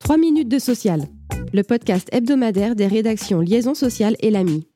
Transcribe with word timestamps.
3 0.00 0.16
minutes 0.16 0.48
de 0.48 0.58
social, 0.58 1.02
le 1.52 1.62
podcast 1.62 2.08
hebdomadaire 2.12 2.74
des 2.74 2.86
rédactions 2.86 3.40
Liaison 3.40 3.74
sociale 3.74 4.16
et 4.20 4.30
l'AMI. 4.30 4.66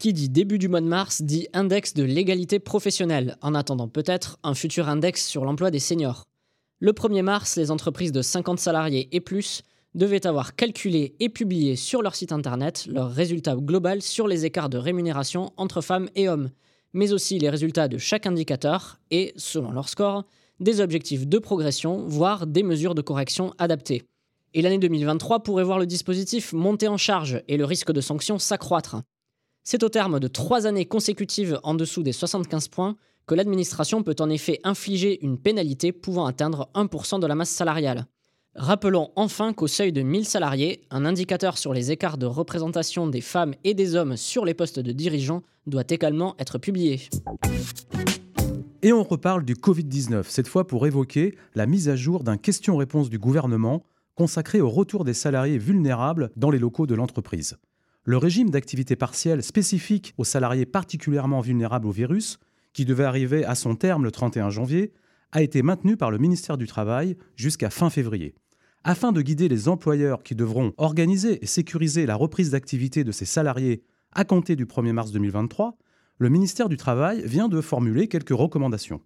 Qui 0.00 0.12
dit 0.12 0.28
début 0.28 0.58
du 0.58 0.68
mois 0.68 0.80
de 0.80 0.86
mars 0.86 1.22
dit 1.22 1.48
index 1.52 1.94
de 1.94 2.02
l'égalité 2.02 2.58
professionnelle, 2.58 3.36
en 3.42 3.54
attendant 3.54 3.88
peut-être 3.88 4.38
un 4.42 4.54
futur 4.54 4.88
index 4.88 5.26
sur 5.26 5.44
l'emploi 5.44 5.70
des 5.70 5.78
seniors. 5.78 6.24
Le 6.80 6.92
1er 6.92 7.22
mars, 7.22 7.56
les 7.56 7.70
entreprises 7.70 8.12
de 8.12 8.22
50 8.22 8.58
salariés 8.58 9.08
et 9.12 9.20
plus 9.20 9.62
devaient 9.94 10.26
avoir 10.26 10.54
calculé 10.54 11.16
et 11.20 11.28
publié 11.28 11.76
sur 11.76 12.02
leur 12.02 12.14
site 12.14 12.32
internet 12.32 12.86
leurs 12.86 13.10
résultats 13.10 13.56
global 13.56 14.02
sur 14.02 14.28
les 14.28 14.44
écarts 14.44 14.68
de 14.68 14.78
rémunération 14.78 15.52
entre 15.56 15.80
femmes 15.80 16.08
et 16.14 16.28
hommes, 16.28 16.50
mais 16.92 17.12
aussi 17.12 17.38
les 17.38 17.50
résultats 17.50 17.88
de 17.88 17.98
chaque 17.98 18.26
indicateur 18.26 18.98
et, 19.10 19.32
selon 19.36 19.72
leur 19.72 19.88
score, 19.88 20.24
des 20.60 20.80
objectifs 20.80 21.26
de 21.26 21.38
progression, 21.38 22.04
voire 22.06 22.46
des 22.46 22.62
mesures 22.62 22.94
de 22.94 23.02
correction 23.02 23.54
adaptées. 23.58 24.04
Et 24.54 24.62
l'année 24.62 24.78
2023 24.78 25.42
pourrait 25.42 25.64
voir 25.64 25.78
le 25.78 25.86
dispositif 25.86 26.52
monter 26.52 26.88
en 26.88 26.96
charge 26.96 27.42
et 27.48 27.56
le 27.56 27.64
risque 27.64 27.92
de 27.92 28.00
sanctions 28.00 28.38
s'accroître. 28.38 28.96
C'est 29.62 29.82
au 29.82 29.88
terme 29.88 30.18
de 30.18 30.28
trois 30.28 30.66
années 30.66 30.86
consécutives 30.86 31.60
en 31.62 31.74
dessous 31.74 32.02
des 32.02 32.12
75 32.12 32.68
points 32.68 32.96
que 33.26 33.34
l'administration 33.34 34.02
peut 34.02 34.16
en 34.20 34.30
effet 34.30 34.58
infliger 34.64 35.22
une 35.22 35.38
pénalité 35.38 35.92
pouvant 35.92 36.24
atteindre 36.24 36.70
1% 36.74 37.20
de 37.20 37.26
la 37.26 37.34
masse 37.34 37.50
salariale. 37.50 38.06
Rappelons 38.54 39.10
enfin 39.14 39.52
qu'au 39.52 39.66
seuil 39.66 39.92
de 39.92 40.02
1000 40.02 40.24
salariés, 40.24 40.80
un 40.90 41.04
indicateur 41.04 41.58
sur 41.58 41.72
les 41.72 41.92
écarts 41.92 42.18
de 42.18 42.26
représentation 42.26 43.06
des 43.06 43.20
femmes 43.20 43.54
et 43.64 43.74
des 43.74 43.94
hommes 43.94 44.16
sur 44.16 44.44
les 44.44 44.54
postes 44.54 44.80
de 44.80 44.92
dirigeants 44.92 45.42
doit 45.66 45.84
également 45.88 46.34
être 46.38 46.58
publié. 46.58 47.08
Et 48.82 48.92
on 48.92 49.02
reparle 49.02 49.44
du 49.44 49.54
Covid-19, 49.54 50.24
cette 50.28 50.48
fois 50.48 50.66
pour 50.66 50.86
évoquer 50.86 51.36
la 51.54 51.66
mise 51.66 51.88
à 51.88 51.96
jour 51.96 52.24
d'un 52.24 52.36
question-réponse 52.36 53.10
du 53.10 53.18
gouvernement 53.18 53.84
consacré 54.14 54.60
au 54.60 54.70
retour 54.70 55.04
des 55.04 55.14
salariés 55.14 55.58
vulnérables 55.58 56.30
dans 56.36 56.50
les 56.50 56.58
locaux 56.58 56.86
de 56.86 56.94
l'entreprise. 56.94 57.56
Le 58.04 58.16
régime 58.16 58.50
d'activité 58.50 58.96
partielle 58.96 59.42
spécifique 59.42 60.14
aux 60.16 60.24
salariés 60.24 60.66
particulièrement 60.66 61.40
vulnérables 61.40 61.86
au 61.86 61.92
virus, 61.92 62.38
qui 62.72 62.84
devait 62.84 63.04
arriver 63.04 63.44
à 63.44 63.54
son 63.54 63.76
terme 63.76 64.04
le 64.04 64.10
31 64.10 64.50
janvier, 64.50 64.92
a 65.32 65.42
été 65.42 65.62
maintenu 65.62 65.96
par 65.96 66.10
le 66.10 66.18
ministère 66.18 66.56
du 66.56 66.66
Travail 66.66 67.16
jusqu'à 67.36 67.70
fin 67.70 67.90
février. 67.90 68.34
Afin 68.84 69.12
de 69.12 69.20
guider 69.20 69.48
les 69.48 69.68
employeurs 69.68 70.22
qui 70.22 70.34
devront 70.34 70.72
organiser 70.76 71.42
et 71.42 71.46
sécuriser 71.46 72.06
la 72.06 72.16
reprise 72.16 72.50
d'activité 72.50 73.04
de 73.04 73.12
ces 73.12 73.24
salariés 73.24 73.82
à 74.12 74.24
compter 74.24 74.56
du 74.56 74.66
1er 74.66 74.92
mars 74.92 75.12
2023, 75.12 75.76
le 76.18 76.28
ministère 76.28 76.68
du 76.68 76.76
Travail 76.76 77.22
vient 77.24 77.48
de 77.48 77.60
formuler 77.60 78.08
quelques 78.08 78.30
recommandations, 78.30 79.00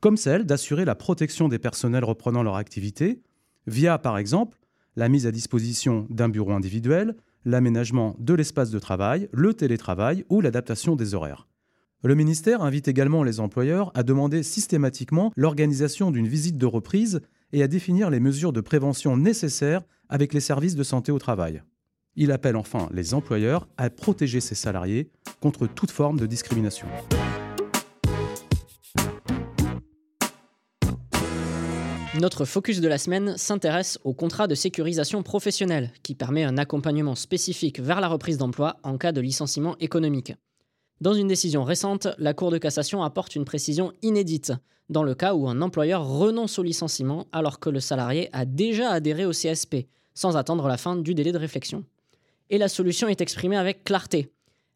comme 0.00 0.16
celle 0.16 0.44
d'assurer 0.44 0.84
la 0.84 0.94
protection 0.94 1.48
des 1.48 1.58
personnels 1.58 2.04
reprenant 2.04 2.42
leur 2.42 2.56
activité, 2.56 3.22
via 3.66 3.98
par 3.98 4.18
exemple 4.18 4.58
la 4.96 5.08
mise 5.08 5.26
à 5.26 5.32
disposition 5.32 6.06
d'un 6.10 6.28
bureau 6.28 6.52
individuel, 6.52 7.14
l'aménagement 7.44 8.16
de 8.18 8.34
l'espace 8.34 8.70
de 8.70 8.78
travail, 8.78 9.28
le 9.32 9.54
télétravail 9.54 10.24
ou 10.28 10.40
l'adaptation 10.40 10.96
des 10.96 11.14
horaires. 11.14 11.46
Le 12.02 12.14
ministère 12.14 12.62
invite 12.62 12.88
également 12.88 13.22
les 13.24 13.40
employeurs 13.40 13.92
à 13.94 14.02
demander 14.02 14.42
systématiquement 14.42 15.32
l'organisation 15.36 16.10
d'une 16.10 16.26
visite 16.26 16.56
de 16.56 16.64
reprise 16.64 17.20
et 17.52 17.62
à 17.62 17.68
définir 17.68 18.08
les 18.08 18.20
mesures 18.20 18.54
de 18.54 18.62
prévention 18.62 19.18
nécessaires 19.18 19.82
avec 20.08 20.32
les 20.32 20.40
services 20.40 20.76
de 20.76 20.82
santé 20.82 21.12
au 21.12 21.18
travail. 21.18 21.62
Il 22.16 22.32
appelle 22.32 22.56
enfin 22.56 22.88
les 22.90 23.12
employeurs 23.12 23.68
à 23.76 23.90
protéger 23.90 24.40
ses 24.40 24.54
salariés 24.54 25.10
contre 25.42 25.66
toute 25.66 25.90
forme 25.90 26.18
de 26.18 26.24
discrimination. 26.24 26.86
Notre 32.18 32.46
focus 32.46 32.80
de 32.80 32.88
la 32.88 32.96
semaine 32.96 33.36
s'intéresse 33.36 33.98
au 34.04 34.14
contrat 34.14 34.46
de 34.46 34.54
sécurisation 34.54 35.22
professionnelle, 35.22 35.92
qui 36.02 36.14
permet 36.14 36.44
un 36.44 36.56
accompagnement 36.56 37.14
spécifique 37.14 37.78
vers 37.78 38.00
la 38.00 38.08
reprise 38.08 38.38
d'emploi 38.38 38.78
en 38.84 38.96
cas 38.96 39.12
de 39.12 39.20
licenciement 39.20 39.76
économique. 39.80 40.32
Dans 41.00 41.14
une 41.14 41.28
décision 41.28 41.64
récente, 41.64 42.08
la 42.18 42.34
Cour 42.34 42.50
de 42.50 42.58
cassation 42.58 43.02
apporte 43.02 43.34
une 43.34 43.46
précision 43.46 43.92
inédite, 44.02 44.52
dans 44.90 45.02
le 45.02 45.14
cas 45.14 45.32
où 45.32 45.48
un 45.48 45.62
employeur 45.62 46.06
renonce 46.06 46.58
au 46.58 46.62
licenciement 46.62 47.26
alors 47.32 47.58
que 47.58 47.70
le 47.70 47.80
salarié 47.80 48.28
a 48.34 48.44
déjà 48.44 48.90
adhéré 48.90 49.24
au 49.24 49.30
CSP, 49.30 49.86
sans 50.12 50.36
attendre 50.36 50.68
la 50.68 50.76
fin 50.76 50.96
du 50.96 51.14
délai 51.14 51.32
de 51.32 51.38
réflexion. 51.38 51.84
Et 52.50 52.58
la 52.58 52.68
solution 52.68 53.08
est 53.08 53.22
exprimée 53.22 53.56
avec 53.56 53.82
clarté. 53.82 54.30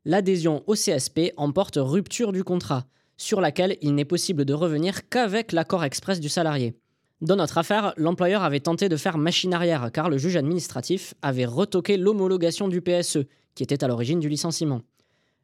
L'adhésion 0.06 0.62
au 0.66 0.72
CSP 0.72 1.34
emporte 1.36 1.76
rupture 1.78 2.32
du 2.32 2.42
contrat, 2.42 2.86
sur 3.18 3.42
laquelle 3.42 3.76
il 3.82 3.94
n'est 3.94 4.06
possible 4.06 4.46
de 4.46 4.54
revenir 4.54 5.10
qu'avec 5.10 5.52
l'accord 5.52 5.84
express 5.84 6.20
du 6.20 6.30
salarié. 6.30 6.74
Dans 7.20 7.36
notre 7.36 7.58
affaire, 7.58 7.92
l'employeur 7.98 8.44
avait 8.44 8.60
tenté 8.60 8.88
de 8.88 8.96
faire 8.96 9.18
machine 9.18 9.52
arrière 9.52 9.90
car 9.92 10.08
le 10.08 10.16
juge 10.16 10.36
administratif 10.36 11.12
avait 11.20 11.44
retoqué 11.44 11.98
l'homologation 11.98 12.68
du 12.68 12.80
PSE, 12.80 13.26
qui 13.54 13.62
était 13.62 13.84
à 13.84 13.88
l'origine 13.88 14.20
du 14.20 14.30
licenciement. 14.30 14.80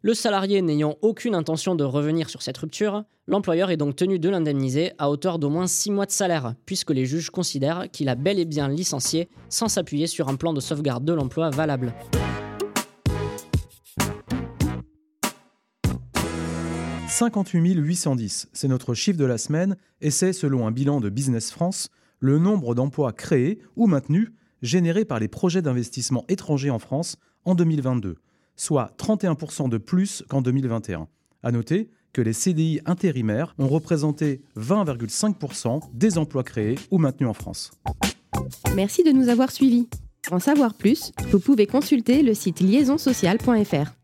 Le 0.02 0.14
salarié 0.14 0.62
n'ayant 0.62 0.96
aucune 1.02 1.34
intention 1.34 1.74
de 1.74 1.84
revenir 1.84 2.30
sur 2.30 2.40
cette 2.40 2.56
rupture, 2.56 3.04
l'employeur 3.26 3.70
est 3.70 3.76
donc 3.76 3.96
tenu 3.96 4.18
de 4.18 4.30
l'indemniser 4.30 4.92
à 4.96 5.10
hauteur 5.10 5.38
d'au 5.38 5.50
moins 5.50 5.66
6 5.66 5.90
mois 5.90 6.06
de 6.06 6.10
salaire, 6.10 6.54
puisque 6.64 6.92
les 6.92 7.04
juges 7.04 7.28
considèrent 7.28 7.90
qu'il 7.92 8.08
a 8.08 8.14
bel 8.14 8.38
et 8.38 8.46
bien 8.46 8.66
licencié 8.66 9.28
sans 9.50 9.68
s'appuyer 9.68 10.06
sur 10.06 10.30
un 10.30 10.36
plan 10.36 10.54
de 10.54 10.60
sauvegarde 10.60 11.04
de 11.04 11.12
l'emploi 11.12 11.50
valable. 11.50 11.92
58 17.08 17.74
810, 17.74 18.48
c'est 18.54 18.68
notre 18.68 18.94
chiffre 18.94 19.18
de 19.18 19.26
la 19.26 19.36
semaine 19.36 19.76
et 20.00 20.10
c'est, 20.10 20.32
selon 20.32 20.66
un 20.66 20.70
bilan 20.70 21.02
de 21.02 21.10
Business 21.10 21.50
France, 21.50 21.90
le 22.20 22.38
nombre 22.38 22.74
d'emplois 22.74 23.12
créés 23.12 23.58
ou 23.76 23.86
maintenus 23.86 24.30
générés 24.62 25.04
par 25.04 25.18
les 25.18 25.28
projets 25.28 25.60
d'investissement 25.60 26.24
étrangers 26.30 26.70
en 26.70 26.78
France 26.78 27.18
en 27.44 27.54
2022, 27.54 28.16
soit 28.60 28.92
31% 28.98 29.70
de 29.70 29.78
plus 29.78 30.22
qu'en 30.28 30.42
2021. 30.42 31.08
À 31.42 31.50
noter 31.50 31.88
que 32.12 32.20
les 32.20 32.34
CDI 32.34 32.80
intérimaires 32.84 33.54
ont 33.58 33.68
représenté 33.68 34.42
20,5% 34.58 35.80
des 35.94 36.18
emplois 36.18 36.44
créés 36.44 36.78
ou 36.90 36.98
maintenus 36.98 37.30
en 37.30 37.32
France. 37.32 37.70
Merci 38.74 39.02
de 39.02 39.12
nous 39.12 39.28
avoir 39.30 39.50
suivis. 39.50 39.88
Pour 40.24 40.34
en 40.34 40.40
savoir 40.40 40.74
plus, 40.74 41.12
vous 41.30 41.40
pouvez 41.40 41.66
consulter 41.66 42.22
le 42.22 42.34
site 42.34 42.60
liaisonsocial.fr. 42.60 43.94